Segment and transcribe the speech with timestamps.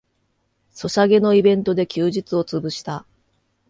[0.71, 3.05] ソシャゲのイベントで休日をつぶした